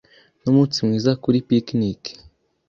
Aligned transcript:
Numunsi 0.41 0.77
mwiza 0.85 1.11
kuri 1.23 1.37
picnic. 1.47 2.01